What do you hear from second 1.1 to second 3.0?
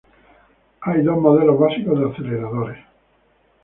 modelos básicos de aceleradores.